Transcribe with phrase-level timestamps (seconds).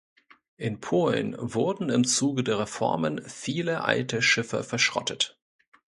[0.57, 5.39] In Polen wurden im Zuge der Reformen viele alte Schiffe verschrottet.